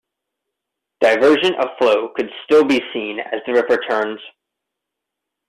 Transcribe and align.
Diversion 1.01 1.53
of 1.61 1.77
flow 1.77 2.09
could 2.15 2.31
still 2.43 2.63
be 2.65 2.81
seen 2.91 3.19
as 3.19 3.39
the 3.45 3.53
river 3.53 3.77
turns. 3.87 4.19